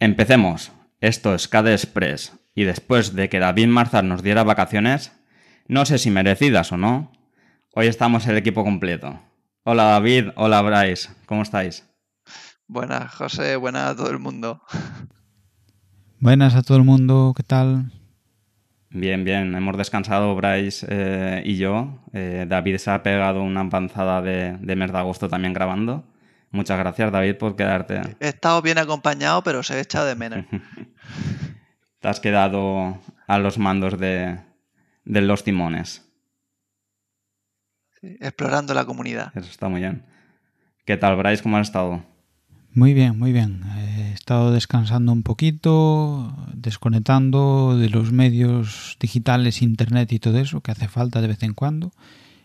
[0.00, 0.70] Empecemos.
[1.00, 2.32] Esto es KD Express.
[2.54, 5.12] Y después de que David Marzar nos diera vacaciones,
[5.66, 7.10] no sé si merecidas o no,
[7.74, 9.18] hoy estamos el equipo completo.
[9.64, 11.84] Hola David, hola Bryce, ¿cómo estáis?
[12.68, 14.62] Buenas José, buenas a todo el mundo.
[16.20, 17.92] Buenas a todo el mundo, ¿qué tal?
[18.90, 22.04] Bien, bien, hemos descansado Bryce eh, y yo.
[22.12, 26.04] Eh, David se ha pegado una panzada de, de mes de agosto también grabando.
[26.50, 28.00] Muchas gracias David por quedarte.
[28.20, 30.44] He estado bien acompañado, pero se he echado de menos.
[32.00, 34.38] Te has quedado a los mandos de,
[35.04, 36.04] de los timones.
[38.00, 39.32] Sí, explorando la comunidad.
[39.36, 40.04] Eso está muy bien.
[40.84, 41.42] ¿Qué tal, Bryce?
[41.42, 42.02] ¿Cómo has estado?
[42.72, 43.62] Muy bien, muy bien.
[43.76, 50.70] He estado descansando un poquito, desconectando de los medios digitales, internet y todo eso, que
[50.70, 51.92] hace falta de vez en cuando.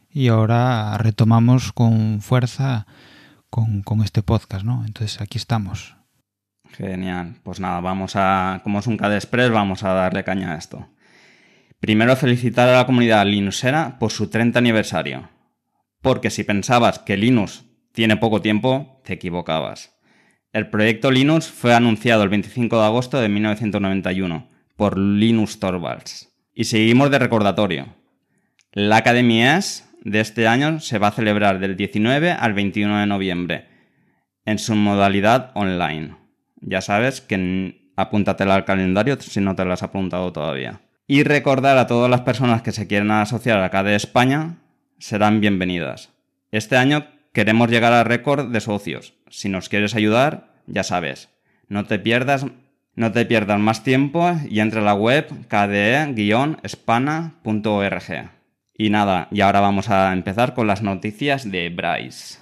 [0.10, 2.88] Y ahora retomamos con fuerza
[3.54, 4.84] con, este podcast, ¿no?
[4.86, 5.96] Entonces aquí estamos.
[6.72, 7.36] Genial.
[7.44, 10.88] Pues nada, vamos a, como es un CAD Express, vamos a darle caña a esto.
[11.80, 15.30] Primero felicitar a la comunidad Linuxera por su 30 aniversario.
[16.02, 19.94] Porque si pensabas que Linux tiene poco tiempo, te equivocabas.
[20.52, 26.34] El proyecto Linux fue anunciado el 25 de agosto de 1991 por Linus Torvalds.
[26.56, 27.96] Y seguimos de recordatorio.
[28.72, 33.06] La Academia S de este año se va a celebrar del 19 al 21 de
[33.06, 33.66] noviembre
[34.46, 36.18] en su modalidad online.
[36.62, 40.82] Ya sabes que apúntatela al calendario si no te lo has apuntado todavía.
[41.08, 44.58] Y recordar a todas las personas que se quieran asociar a KDE España
[45.00, 46.10] serán bienvenidas.
[46.52, 49.14] Este año queremos llegar al récord de socios.
[49.30, 51.30] Si nos quieres ayudar, ya sabes,
[51.68, 52.46] no te pierdas,
[52.96, 56.44] no te pierdas más tiempo y entra a la web kde-spana.org.
[58.78, 62.40] Y nada, y ahora vamos a empezar con las noticias de Bryce.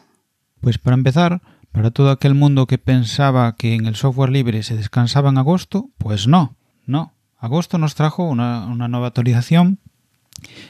[0.62, 4.78] Pues para empezar, para todo aquel mundo que pensaba que en el software libre se
[4.78, 7.14] descansaba en agosto, pues no, no.
[7.38, 9.80] Agosto nos trajo una, una nueva actualización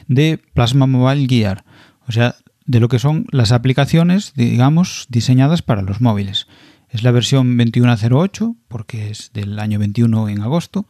[0.08, 1.64] de Plasma Mobile Gear,
[2.08, 2.34] o sea,
[2.64, 6.46] de lo que son las aplicaciones, digamos, diseñadas para los móviles.
[6.92, 10.86] Es la versión 21.08 porque es del año 21 en agosto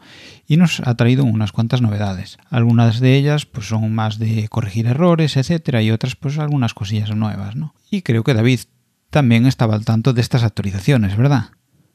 [0.48, 2.38] y nos ha traído unas cuantas novedades.
[2.50, 7.14] Algunas de ellas pues son más de corregir errores, etcétera, y otras pues algunas cosillas
[7.14, 7.76] nuevas, ¿no?
[7.88, 8.62] Y creo que David
[9.10, 11.50] también estaba al tanto de estas actualizaciones, ¿verdad?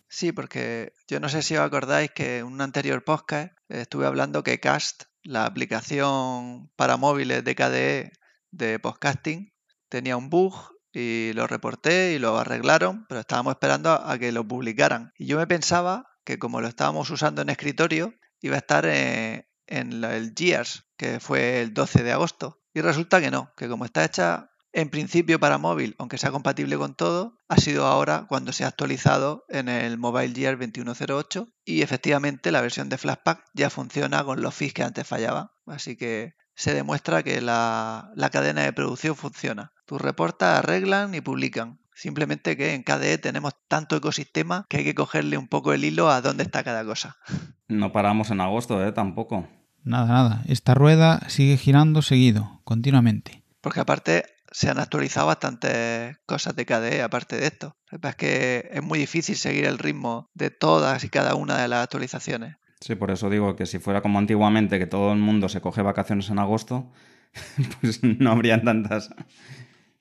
[0.07, 4.41] Sí, porque yo no sé si os acordáis que en un anterior podcast estuve hablando
[4.41, 8.11] que Cast, la aplicación para móviles de KDE
[8.51, 9.51] de podcasting,
[9.89, 14.47] tenía un bug y lo reporté y lo arreglaron, pero estábamos esperando a que lo
[14.47, 15.11] publicaran.
[15.15, 19.45] Y yo me pensaba que como lo estábamos usando en escritorio, iba a estar en,
[19.67, 22.61] en el GEARS, que fue el 12 de agosto.
[22.73, 26.77] Y resulta que no, que como está hecha en principio para móvil, aunque sea compatible
[26.77, 31.83] con todo, ha sido ahora cuando se ha actualizado en el Mobile Gear 2108 y
[31.83, 35.49] efectivamente la versión de Flashpack ya funciona con los feeds que antes fallaban.
[35.67, 39.71] Así que se demuestra que la, la cadena de producción funciona.
[39.85, 41.79] Tus reportas arreglan y publican.
[41.93, 46.09] Simplemente que en KDE tenemos tanto ecosistema que hay que cogerle un poco el hilo
[46.09, 47.15] a dónde está cada cosa.
[47.67, 48.91] No paramos en agosto, ¿eh?
[48.91, 49.47] Tampoco.
[49.83, 50.43] Nada, nada.
[50.47, 53.43] Esta rueda sigue girando seguido, continuamente.
[53.61, 57.75] Porque aparte se han actualizado bastantes cosas de KDE aparte de esto.
[57.91, 61.83] Es que es muy difícil seguir el ritmo de todas y cada una de las
[61.83, 62.55] actualizaciones.
[62.79, 65.81] Sí, por eso digo que si fuera como antiguamente, que todo el mundo se coge
[65.81, 66.91] vacaciones en agosto,
[67.81, 69.09] pues no habrían tantas.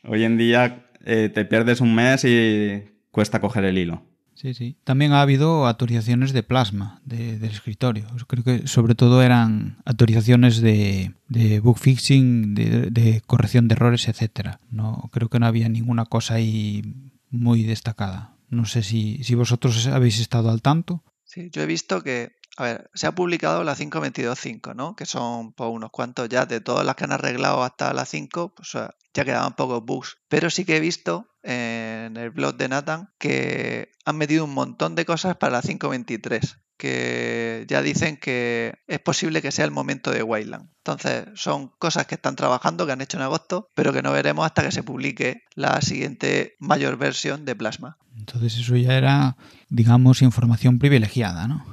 [0.04, 4.02] Hoy en día eh, te pierdes un mes y cuesta coger el hilo.
[4.34, 4.76] Sí, sí.
[4.84, 8.06] También ha habido actualizaciones de plasma de, del escritorio.
[8.26, 14.08] Creo que sobre todo eran actualizaciones de, de bug fixing, de, de, corrección de errores,
[14.08, 14.60] etcétera.
[14.70, 16.82] No, creo que no había ninguna cosa ahí
[17.30, 18.36] muy destacada.
[18.50, 21.02] No sé si, si vosotros habéis estado al tanto.
[21.24, 24.96] Sí, yo he visto que a ver, se ha publicado la 5.22.5, ¿no?
[24.96, 28.54] Que son pues, unos cuantos ya de todas las que han arreglado hasta la 5,
[28.54, 30.16] pues ya quedaban pocos bugs.
[30.28, 34.94] Pero sí que he visto en el blog de Nathan que han metido un montón
[34.94, 40.10] de cosas para la 5.23 que ya dicen que es posible que sea el momento
[40.10, 40.68] de Wayland.
[40.78, 44.44] Entonces, son cosas que están trabajando, que han hecho en agosto, pero que no veremos
[44.44, 47.96] hasta que se publique la siguiente mayor versión de Plasma.
[48.16, 49.36] Entonces, eso ya era,
[49.68, 51.64] digamos, información privilegiada, ¿no?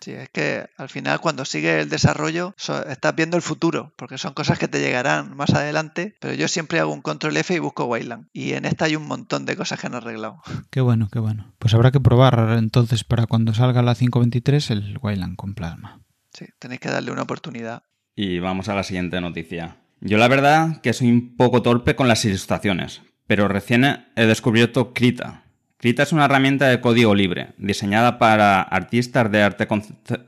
[0.00, 4.16] Sí, es que al final cuando sigue el desarrollo so, estás viendo el futuro, porque
[4.16, 7.58] son cosas que te llegarán más adelante, pero yo siempre hago un control F y
[7.58, 8.28] busco Wayland.
[8.32, 10.42] Y en esta hay un montón de cosas que han arreglado.
[10.70, 11.52] Qué bueno, qué bueno.
[11.58, 16.00] Pues habrá que probar entonces para cuando salga la 523 el Wayland con plasma.
[16.32, 17.82] Sí, tenéis que darle una oportunidad.
[18.16, 19.76] Y vamos a la siguiente noticia.
[20.00, 24.94] Yo la verdad que soy un poco torpe con las ilustraciones, pero recién he descubierto
[24.94, 25.44] Krita,
[25.80, 29.66] Krita es una herramienta de código libre, diseñada para artistas de arte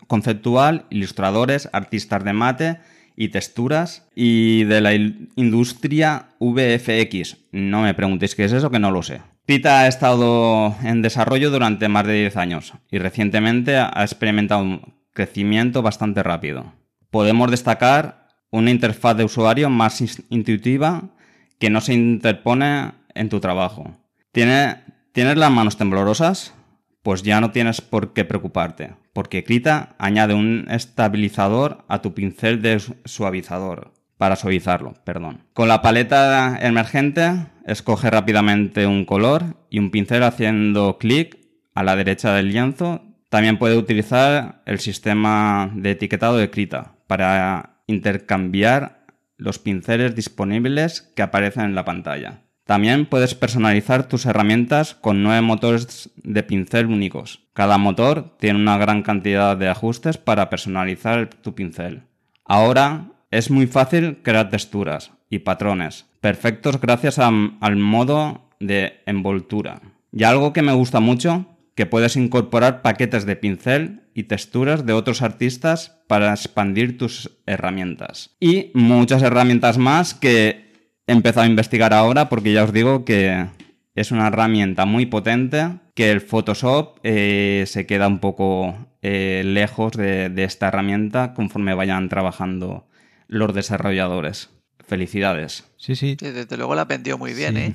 [0.07, 2.79] conceptual, ilustradores, artistas de mate
[3.17, 7.37] y texturas y de la industria VFX.
[7.53, 9.21] No me preguntéis qué es eso, que no lo sé.
[9.47, 14.95] Krita ha estado en desarrollo durante más de 10 años y recientemente ha experimentado un
[15.13, 16.73] crecimiento bastante rápido.
[17.11, 21.11] Podemos destacar una interfaz de usuario más intuitiva
[21.59, 23.99] que no se interpone en tu trabajo.
[24.33, 26.55] Tiene ¿Tienes las manos temblorosas?
[27.03, 32.63] Pues ya no tienes por qué preocuparte, porque Krita añade un estabilizador a tu pincel
[32.63, 35.45] de suavizador, para suavizarlo, perdón.
[35.53, 41.39] Con la paleta emergente, escoge rápidamente un color y un pincel haciendo clic
[41.75, 43.03] a la derecha del lienzo.
[43.29, 49.05] También puede utilizar el sistema de etiquetado de Krita para intercambiar
[49.37, 52.45] los pinceles disponibles que aparecen en la pantalla.
[52.65, 57.41] También puedes personalizar tus herramientas con nueve motores de pincel únicos.
[57.53, 62.05] Cada motor tiene una gran cantidad de ajustes para personalizar tu pincel.
[62.45, 69.81] Ahora es muy fácil crear texturas y patrones, perfectos gracias al modo de envoltura.
[70.13, 74.93] Y algo que me gusta mucho, que puedes incorporar paquetes de pincel y texturas de
[74.93, 78.37] otros artistas para expandir tus herramientas.
[78.39, 80.62] Y muchas herramientas más que
[81.07, 83.47] he empezado a investigar ahora porque ya os digo que
[83.95, 89.93] es una herramienta muy potente que el Photoshop eh, se queda un poco eh, lejos
[89.93, 92.87] de, esta herramienta conforme vayan trabajando
[93.27, 94.51] los desarrolladores.
[94.87, 95.71] Felicidades.
[95.77, 96.17] Sí, sí.
[96.21, 97.75] desde luego la vendió muy bien, ¿eh?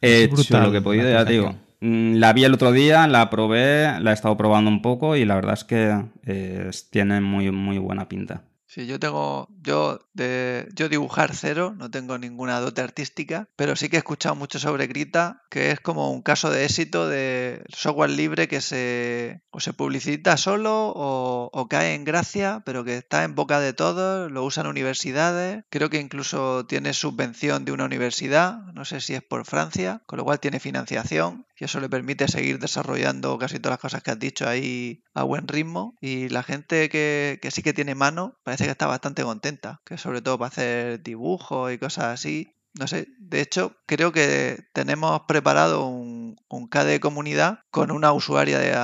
[0.00, 1.54] He hecho lo que he podido, ya digo.
[1.80, 5.24] Mm, la vi el otro día, la probé, la he estado probando un poco y
[5.24, 8.42] la verdad es que eh, tiene muy, muy buena pinta.
[8.74, 13.88] Sí, yo tengo, yo de, yo dibujar cero, no tengo ninguna dote artística, pero sí
[13.88, 18.10] que he escuchado mucho sobre Grita, que es como un caso de éxito de software
[18.10, 23.36] libre que se, o se publicita solo o, cae en gracia, pero que está en
[23.36, 28.84] boca de todos, lo usan universidades, creo que incluso tiene subvención de una universidad, no
[28.84, 32.58] sé si es por Francia, con lo cual tiene financiación y eso le permite seguir
[32.58, 36.88] desarrollando casi todas las cosas que has dicho ahí a buen ritmo y la gente
[36.88, 41.02] que, sí que tiene mano parece que está bastante contenta, que sobre todo para hacer
[41.02, 42.53] dibujos y cosas así.
[42.78, 48.58] No sé, de hecho creo que tenemos preparado un, un KDE comunidad con una usuaria
[48.58, 48.74] de,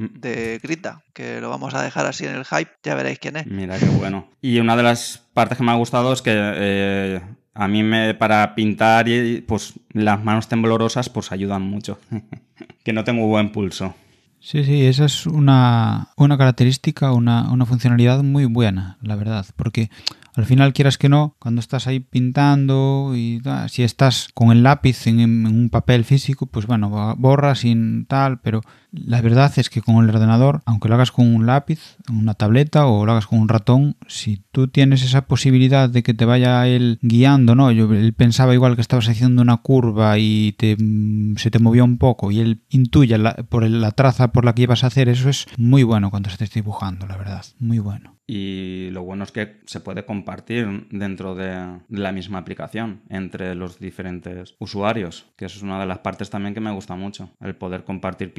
[0.00, 0.20] mm.
[0.20, 3.46] de Grita, que lo vamos a dejar así en el hype, ya veréis quién es.
[3.46, 4.28] Mira qué bueno.
[4.40, 7.20] Y una de las partes que me ha gustado es que eh,
[7.54, 11.98] a mí me, para pintar, y, pues las manos temblorosas pues ayudan mucho.
[12.84, 13.94] que no tengo buen pulso.
[14.40, 19.88] Sí, sí, esa es una, una característica, una, una funcionalidad muy buena, la verdad, porque
[20.34, 25.06] al final quieras que no, cuando estás ahí pintando y si estás con el lápiz
[25.06, 28.60] en, un papel físico, pues bueno, borras sin tal, pero
[28.94, 32.86] la verdad es que con el ordenador, aunque lo hagas con un lápiz, una tableta
[32.86, 36.66] o lo hagas con un ratón, si tú tienes esa posibilidad de que te vaya
[36.68, 37.72] él guiando, ¿no?
[37.72, 41.84] Yo él pensaba igual que estabas haciendo una curva y te, mm, se te movió
[41.84, 43.18] un poco y él intuye
[43.48, 46.52] por la traza por la que ibas a hacer, eso es muy bueno cuando estés
[46.52, 51.80] dibujando, la verdad, muy bueno y lo bueno es que se puede compartir dentro de
[51.88, 56.54] la misma aplicación entre los diferentes usuarios, que eso es una de las partes también
[56.54, 58.32] que me gusta mucho, el poder compartir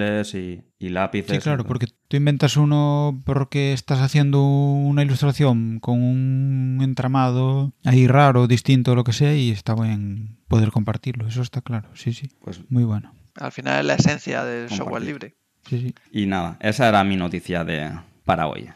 [0.00, 0.34] pinceles
[0.78, 1.36] y, lápices.
[1.36, 8.06] Sí, claro, porque tú inventas uno porque estás haciendo una ilustración con un entramado ahí
[8.06, 12.30] raro, distinto, lo que sea, y está bien poder compartirlo, eso está claro, sí, sí,
[12.40, 13.14] pues muy bueno.
[13.36, 15.36] Al final es la esencia del software libre.
[15.68, 15.94] Sí, sí.
[16.10, 17.90] Y nada, esa era mi noticia de
[18.24, 18.70] para hoy.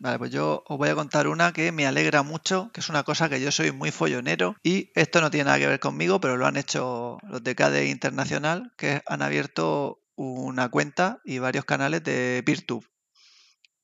[0.00, 3.02] Vale, pues yo os voy a contar una que me alegra mucho, que es una
[3.02, 6.38] cosa que yo soy muy follonero y esto no tiene nada que ver conmigo, pero
[6.38, 12.04] lo han hecho los de KDE Internacional, que han abierto una cuenta y varios canales
[12.04, 12.86] de PeerTube.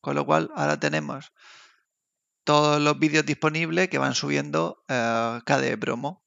[0.03, 1.33] Con lo cual ahora tenemos
[2.45, 6.25] todos los vídeos disponibles que van subiendo eh, KDE Promo,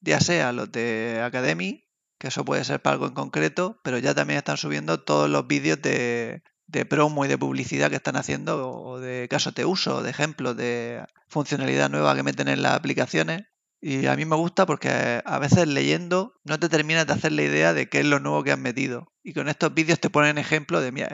[0.00, 1.86] ya sea los de Academy,
[2.18, 5.46] que eso puede ser para algo en concreto, pero ya también están subiendo todos los
[5.46, 10.02] vídeos de, de promo y de publicidad que están haciendo o de casos de uso,
[10.02, 13.42] de ejemplos de funcionalidad nueva que meten en las aplicaciones.
[13.82, 17.42] Y a mí me gusta porque a veces leyendo no te terminas de hacer la
[17.42, 19.09] idea de qué es lo nuevo que han metido.
[19.22, 21.08] Y con estos vídeos te ponen ejemplo de, mira,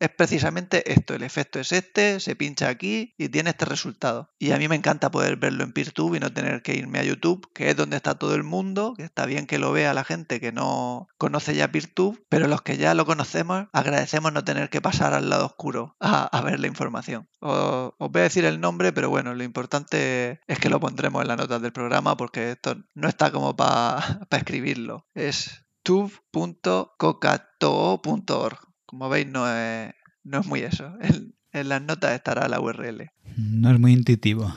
[0.00, 4.30] es precisamente esto, el efecto es este, se pincha aquí y tiene este resultado.
[4.38, 7.04] Y a mí me encanta poder verlo en PeerTube y no tener que irme a
[7.04, 10.04] YouTube, que es donde está todo el mundo, que está bien que lo vea la
[10.04, 14.70] gente que no conoce ya PeerTube, pero los que ya lo conocemos agradecemos no tener
[14.70, 17.28] que pasar al lado oscuro a, ver la información.
[17.40, 21.28] Os, voy a decir el nombre, pero bueno, lo importante es que lo pondremos en
[21.28, 25.06] las notas del programa porque esto no está como para escribirlo.
[25.14, 28.58] Es youtube.cocatoo.org.
[28.86, 29.92] Como veis, no es,
[30.24, 30.92] no es muy eso.
[31.02, 33.10] En, en las notas estará la URL.
[33.36, 34.54] No es muy intuitivo.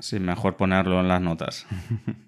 [0.00, 1.66] Sí, mejor ponerlo en las notas.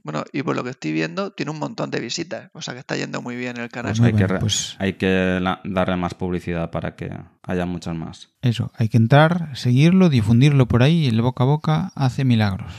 [0.06, 2.48] Bueno, y por lo que estoy viendo, tiene un montón de visitas.
[2.52, 3.92] O sea que está yendo muy bien el canal.
[3.96, 7.10] Pues hay, que, bien, pues- hay que la- darle más publicidad para que
[7.42, 8.28] haya muchas más.
[8.40, 12.72] Eso, hay que entrar, seguirlo, difundirlo por ahí y el boca a boca hace milagros,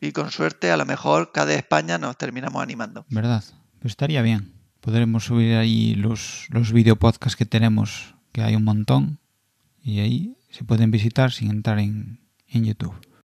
[0.00, 3.04] Y con suerte, a lo mejor cada España nos terminamos animando.
[3.10, 3.44] ¿verdad?
[3.80, 4.54] Pues estaría bien.
[4.80, 9.18] Podremos subir ahí los, los videopodcasts que tenemos, que hay un montón,
[9.82, 12.94] y ahí se pueden visitar sin entrar en, en YouTube.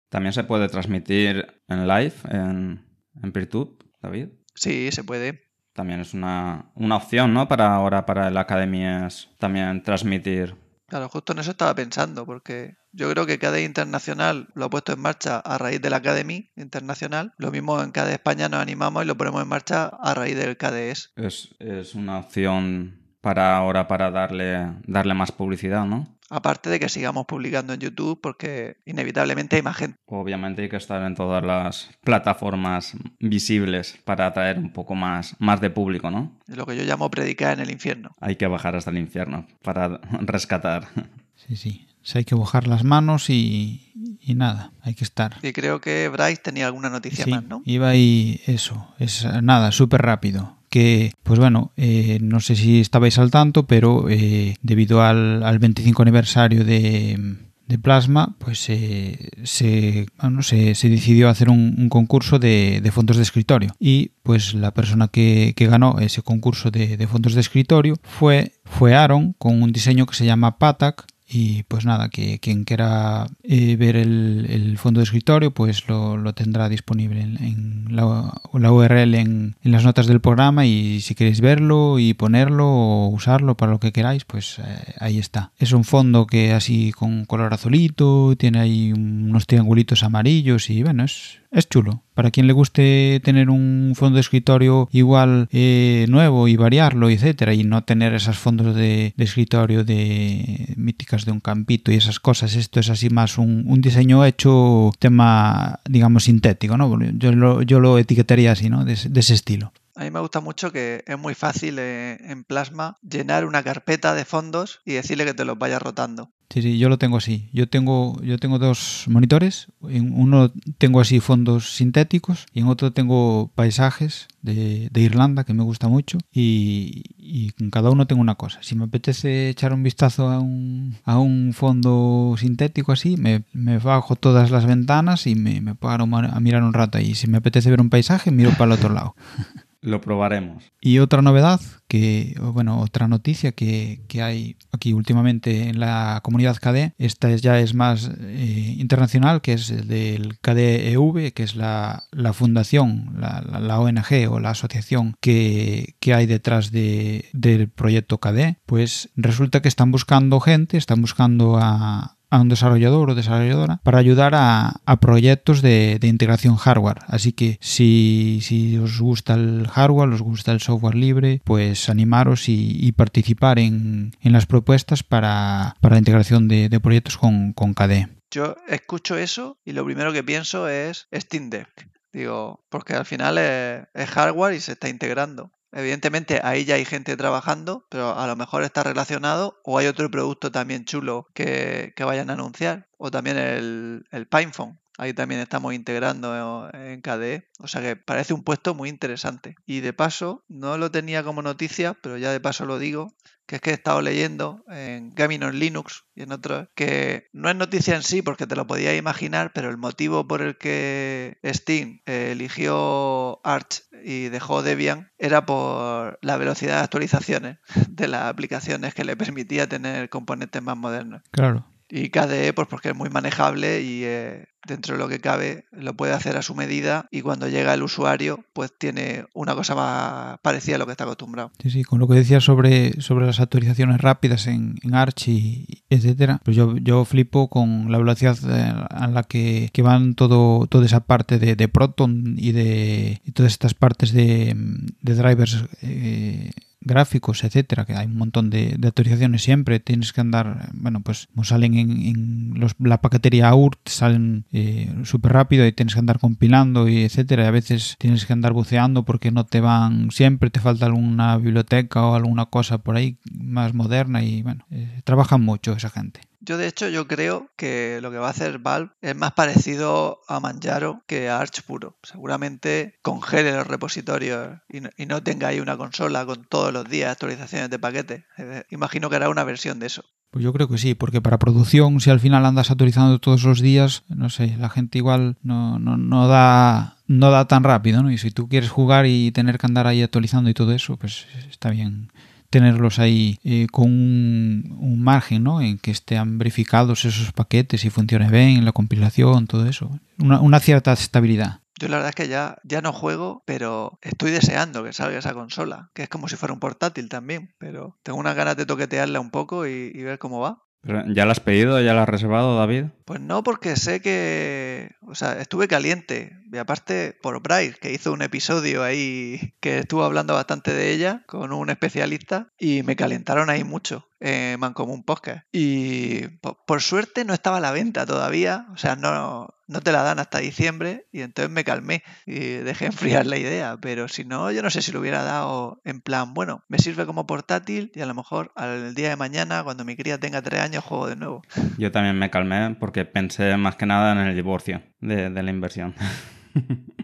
[0.09, 2.85] También se puede transmitir en live, en,
[3.21, 3.71] en Peertube,
[4.01, 4.27] David.
[4.53, 5.43] Sí, se puede.
[5.73, 7.47] También es una, una opción, ¿no?
[7.47, 10.55] Para ahora, para el Academy, es también transmitir.
[10.91, 14.91] Claro, justo en eso estaba pensando, porque yo creo que KDE Internacional lo ha puesto
[14.91, 17.31] en marcha a raíz de la Academy Internacional.
[17.37, 20.57] Lo mismo en KDE España nos animamos y lo ponemos en marcha a raíz del
[20.57, 21.13] KDES.
[21.15, 26.19] Es, es una opción para ahora, para darle, darle más publicidad, ¿no?
[26.33, 29.97] Aparte de que sigamos publicando en YouTube, porque inevitablemente hay más gente.
[30.05, 35.59] Obviamente hay que estar en todas las plataformas visibles para atraer un poco más, más
[35.59, 36.39] de público, ¿no?
[36.47, 38.11] Es lo que yo llamo predicar en el infierno.
[38.21, 40.87] Hay que bajar hasta el infierno para rescatar.
[41.35, 41.87] Sí, sí.
[42.15, 45.35] Hay que mojar las manos y, y nada, hay que estar.
[45.43, 47.61] Y creo que Bryce tenía alguna noticia Sí, más, ¿no?
[47.65, 50.57] iba ahí eso, es nada, súper rápido.
[50.71, 55.59] Que, pues bueno, eh, no sé si estabais al tanto, pero eh, debido al, al
[55.59, 57.37] 25 aniversario de,
[57.67, 60.05] de Plasma, pues eh, se,
[60.41, 63.75] se, decidió hacer un, concurso de, de fondos de escritorio.
[63.79, 68.53] Y pues la persona que, que ganó ese concurso de, de fondos de escritorio fue,
[68.63, 73.27] fue Aaron con un diseño que se llama Patak y pues nada, que quien quiera
[73.43, 78.71] eh, ver el, el fondo de escritorio, pues lo, lo tendrá disponible en, la, la
[78.71, 83.55] URL en, en las notas del programa y si queréis verlo y ponerlo o usarlo
[83.55, 85.51] para lo que queráis, pues eh, ahí está.
[85.57, 91.05] Es un fondo que así con color azulito, tiene ahí unos triangulitos amarillos y bueno,
[91.05, 92.03] es, es chulo.
[92.13, 97.53] Para quien le guste tener un fondo de escritorio igual eh, nuevo y variarlo, etcétera,
[97.53, 102.55] y no tener esos fondos de, escritorio de míticas de un campito y esas cosas,
[102.55, 106.97] esto es así más un, diseño hecho tema, digamos, sintético, ¿no?
[107.13, 108.85] Yo lo, yo lo etiquetaría así, ¿no?
[108.85, 109.73] De, de ese estilo.
[110.01, 114.15] A mí me gusta mucho que es muy fácil eh, en Plasma llenar una carpeta
[114.15, 116.31] de fondos y decirle que te los vaya rotando.
[116.49, 117.49] Sí, sí, yo lo tengo así.
[117.53, 119.67] Yo tengo, yo tengo dos monitores.
[119.87, 125.63] En uno tengo así fondos sintéticos y en otro tengo paisajes de, Irlanda que me
[125.63, 128.57] gusta mucho y, y en cada uno tengo una cosa.
[128.63, 133.77] Si me apetece echar un vistazo a un, a un fondo sintético así, me, me
[133.77, 137.13] bajo todas las ventanas y me, me paro a mirar un rato ahí.
[137.13, 139.15] Si me apetece ver un paisaje, miro para el otro lado.
[139.83, 140.63] Lo probaremos.
[140.79, 146.57] Y otra novedad, que, bueno, otra noticia que, que hay aquí últimamente en la comunidad
[146.57, 151.55] KDE, esta es- ya es más eh, internacional, que es el del KDEV, que es
[151.55, 157.25] la, la fundación, la, la- la ONG o la asociación que, que hay detrás de,
[157.33, 163.11] del proyecto KDE, pues resulta que están buscando gente, están buscando a, a un desarrollador
[163.11, 166.99] o desarrolladora para ayudar a, proyectos de, integración hardware.
[167.07, 172.47] Así que si, si os gusta el hardware, os gusta el software libre, pues animaros
[172.47, 178.09] y, participar en, en las propuestas para, para la integración de, proyectos con, con KDE.
[178.31, 181.89] Yo escucho eso y lo primero que pienso es Steam Deck.
[182.13, 185.51] Digo, porque al final es hardware y se está integrando.
[185.71, 190.11] Evidentemente ahí ya hay gente trabajando, pero a lo mejor está relacionado o hay otro
[190.11, 192.87] producto también chulo que, que vayan a anunciar.
[192.97, 194.79] O también el, el PinePhone.
[195.01, 197.49] Ahí también estamos integrando en KDE.
[197.57, 199.55] O sea que parece un puesto muy interesante.
[199.65, 203.15] Y de paso, no lo tenía como noticia, pero ya de paso lo digo,
[203.47, 207.49] que es que he estado leyendo en Gaming on Linux y en otros, que no
[207.49, 211.39] es noticia en sí porque te lo podías imaginar, pero el motivo por el que
[211.43, 217.57] Steam eh, eligió Arch y dejó Debian era por la velocidad de actualizaciones
[217.89, 221.23] de las aplicaciones que le permitía tener componentes más modernos.
[221.31, 221.70] Claro.
[221.91, 225.93] Y KDE, pues porque es muy manejable y eh, dentro de lo que cabe lo
[225.95, 230.39] puede hacer a su medida y cuando llega el usuario, pues tiene una cosa más
[230.41, 231.51] parecida a lo que está acostumbrado.
[231.61, 235.83] Sí, sí, con lo que decías sobre, sobre las actualizaciones rápidas en, en Arch y
[235.89, 240.67] etcétera, pues yo, yo flipo con la velocidad eh, a la que, que van todo,
[240.67, 246.51] toda esa parte de, Proton y de todas estas partes de, de drivers eh,
[246.81, 251.43] gráficos, etcétera, que hay un montón de, actualizaciones siempre, tienes que andar, bueno, pues como
[251.43, 256.89] salen en, los, la paquetería AUR, salen eh, súper rápido y tienes que andar compilando
[256.89, 260.59] y etcétera, y a veces tienes que andar buceando porque no te van siempre, te
[260.59, 265.73] falta alguna biblioteca o alguna cosa por ahí más moderna y bueno, eh, trabajan mucho
[265.73, 266.21] esa gente.
[266.41, 270.21] Yo de hecho yo creo que lo que va a hacer Valve es más parecido
[270.27, 271.97] a Manjaro que a Arch puro.
[272.03, 277.69] Seguramente congele los repositorios y no, tenga ahí una consola con todos los días actualizaciones
[277.69, 278.23] de paquetes.
[278.69, 280.03] Imagino que hará una versión de eso.
[280.31, 283.59] Pues yo creo que sí, porque para producción, si al final andas actualizando todos los
[283.59, 288.11] días, no sé, la gente igual no, no, no da no da tan rápido, ¿no?
[288.11, 291.27] Y si tú quieres jugar y tener que andar ahí actualizando y todo eso, pues
[291.49, 292.11] está bien
[292.51, 295.61] tenerlos ahí eh, con un, margen ¿no?
[295.61, 299.99] en que estén verificados esos paquetes y funcione bien la compilación, todo eso.
[300.19, 301.61] Una, cierta estabilidad.
[301.79, 305.33] Yo la verdad es que ya, ya no juego, pero estoy deseando que salga esa
[305.33, 309.19] consola, que es como si fuera un portátil también, pero tengo unas ganas de toquetearla
[309.19, 310.61] un poco y ver cómo va.
[310.83, 311.79] ¿Ya la has pedido?
[311.79, 312.85] ¿Ya la has reservado, David?
[313.05, 314.89] Pues no, porque sé que.
[315.01, 316.35] O sea, estuve caliente.
[316.51, 321.23] Y aparte, por Bryce, que hizo un episodio ahí que estuvo hablando bastante de ella
[321.25, 325.45] con un especialista y me calentaron ahí mucho en Mancomún Podcast.
[325.51, 326.27] Y
[326.65, 328.67] por, suerte no estaba a la venta todavía.
[328.73, 332.85] O sea, no, no te la dan hasta diciembre y entonces me calmé y dejé
[332.87, 333.77] enfriar la idea.
[333.81, 337.05] Pero si no, yo no sé si lo hubiera dado en plan, bueno, me sirve
[337.05, 340.61] como portátil y a lo mejor al día de mañana, cuando mi cría tenga tres
[340.61, 341.41] años, juego de nuevo.
[341.77, 345.95] Yo también me calmé porque pensé más que nada en el divorcio de, la inversión.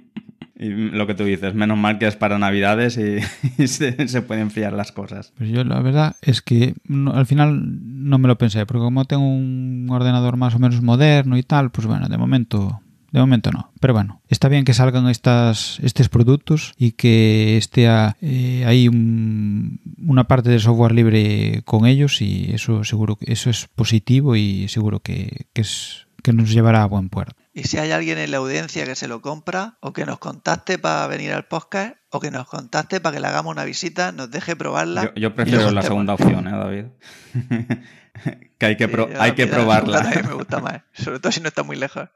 [0.60, 4.74] Y lo que tú dices, menos mal que es para Navidades y, se, pueden enfriar
[4.74, 5.32] las cosas.
[5.38, 6.74] Pues yo la verdad es que
[7.14, 7.62] al final
[8.10, 11.70] no me lo pensé, porque como tengo un ordenador más o menos moderno y tal,
[11.70, 13.72] pues bueno, de momento de momento no.
[13.80, 17.88] Pero bueno, está bien que salgan estas, estos productos y que esté
[18.22, 23.68] eh, ahí una parte del software libre con ellos y eso seguro que eso es
[23.76, 27.36] positivo y seguro que, es, que nos llevará a buen puerto.
[27.58, 30.78] Y si hay alguien en la audiencia que se lo compra o que nos contacte
[30.78, 34.30] para venir al podcast o que nos contacte para que le hagamos una visita, nos
[34.30, 35.12] deje probarla.
[35.16, 36.86] Yo, prefiero la segunda opción, ¿eh, David?
[38.60, 40.08] que hay que, hay que probarla.
[40.24, 42.08] me gusta más, sobre todo si no está muy lejos.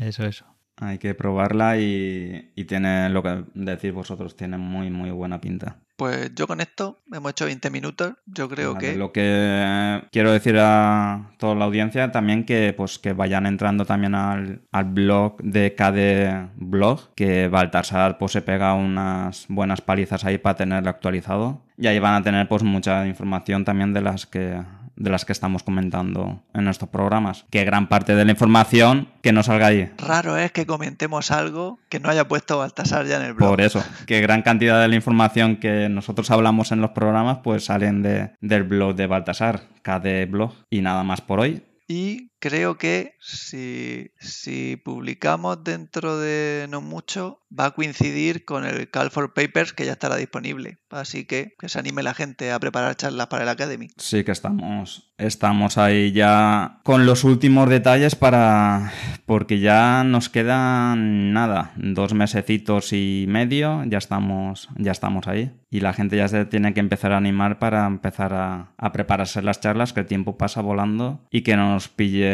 [0.00, 0.44] Eso, eso.
[0.78, 5.76] Hay que probarla y, tiene lo que decís vosotros, tiene muy, muy buena pinta.
[6.02, 8.14] Pues yo con esto hemos hecho 20 minutos.
[8.26, 8.96] Yo creo que.
[8.96, 14.16] Lo que quiero decir a toda la audiencia también que pues que vayan entrando también
[14.16, 20.56] al, blog de KD Blog, que Baltasar pues se pega unas buenas palizas ahí para
[20.56, 21.62] tenerlo actualizado.
[21.78, 24.60] Y ahí van a tener pues mucha información también de las que
[24.96, 27.44] de las que estamos comentando en estos programas.
[27.50, 29.90] Que gran parte de la información que no salga ahí.
[29.98, 33.50] Raro es que comentemos algo que no haya puesto Baltasar ya en el blog.
[33.50, 37.64] Por eso, que gran cantidad de la información que nosotros hablamos en los programas pues
[37.64, 40.52] salen de, del blog de Baltasar, KD Blog.
[40.70, 41.62] Y nada más por hoy.
[41.88, 48.90] Y creo que si, si, publicamos dentro de no mucho, va a coincidir con el
[48.90, 50.78] Call for Papers que ya estará disponible.
[50.90, 53.90] Así que que se anime la gente a preparar charlas para el Academy.
[53.96, 58.92] Sí, que estamos, estamos ahí ya con los últimos detalles para.
[59.24, 65.52] porque ya nos quedan nada, dos mesecitos y medio, ya estamos, ya estamos ahí.
[65.70, 69.40] Y la gente ya se tiene que empezar a animar para empezar a, a prepararse
[69.40, 72.31] las charlas, que el tiempo pasa volando y que no nos pille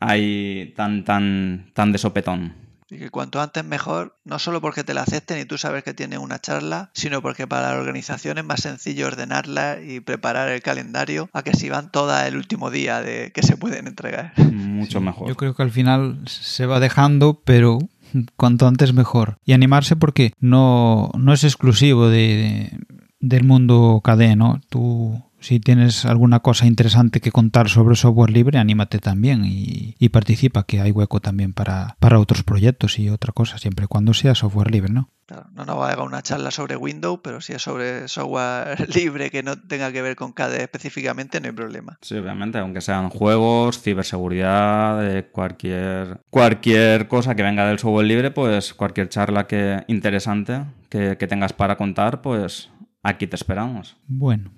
[0.00, 2.54] ahí tan, tan, tan de sopetón.
[2.90, 5.92] Y que cuanto antes mejor, no solo porque te la acepten y tú sabes que
[5.92, 10.62] tiene una charla, sino porque para la organización es más sencillo ordenarla y preparar el
[10.62, 14.32] calendario a que si van todas el último día de que se pueden entregar.
[14.38, 15.28] Mucho mejor.
[15.28, 17.78] Yo creo que al final se va dejando, pero
[18.36, 19.38] cuanto antes mejor.
[19.44, 22.70] Y animarse porque no, no es exclusivo de,
[23.20, 24.62] del mundo KD, ¿no?
[24.70, 30.64] Tú si tienes alguna cosa interesante que contar sobre software libre, anímate también y, participa,
[30.64, 34.34] que hay hueco también para, para, otros proyectos y otra cosa, siempre y cuando sea
[34.34, 35.10] software libre, ¿no?
[35.52, 39.42] no nos va a una charla sobre Windows, pero si es sobre software libre que
[39.42, 41.98] no tenga que ver con KDE específicamente, no hay problema.
[42.00, 48.72] Sí, obviamente, aunque sean juegos, ciberseguridad, cualquier, cualquier cosa que venga del software libre, pues
[48.72, 52.70] cualquier charla que interesante que, que tengas para contar, pues
[53.02, 53.96] aquí te esperamos.
[54.06, 54.50] Bueno,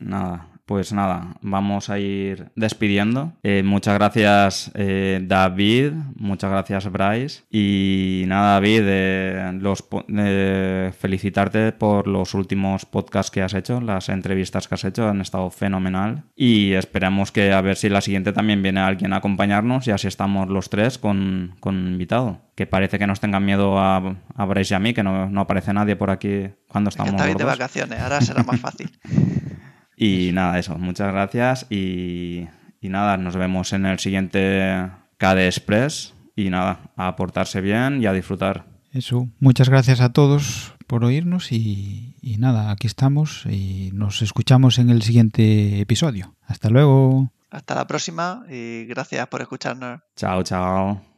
[0.00, 3.32] Nada, pues nada, vamos a ir despidiendo.
[3.44, 7.44] Eh, muchas gracias eh, David, muchas gracias Bryce.
[7.52, 9.84] Y nada, David, eh, los,
[10.98, 15.50] felicitarte por los últimos podcasts que has hecho, las entrevistas que has hecho, han estado
[15.50, 16.24] fenomenal.
[16.34, 20.08] Y esperamos que a ver si la siguiente también viene alguien a acompañarnos y así
[20.08, 22.40] estamos los tres con, con invitado.
[22.56, 25.42] Que parece que nos tengan miedo a, a Bryce y a mí, que no, no
[25.42, 27.22] aparece nadie por aquí cuando estamos.
[27.24, 28.90] Es de vacaciones, ahora será más fácil.
[29.96, 32.48] Y nada, eso, muchas gracias y,
[32.82, 38.12] nada, nos vemos en el siguiente KD Express y nada, a aportarse bien y a
[38.12, 38.66] disfrutar.
[38.92, 44.78] Eso, muchas gracias a todos por oírnos y, y nada, aquí estamos y nos escuchamos
[44.78, 46.36] en el siguiente episodio.
[46.46, 47.32] Hasta luego.
[47.50, 50.00] Hasta la próxima y gracias por escucharnos.
[50.14, 51.15] Chao, chao.